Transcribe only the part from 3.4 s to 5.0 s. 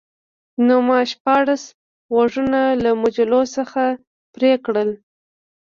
څخه پرې کړل